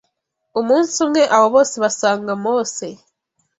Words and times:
Umunsi 0.59 0.93
umwe 1.05 1.21
abo 1.35 1.47
bose 1.55 1.75
basanga 1.83 2.31
Mose 2.45 2.85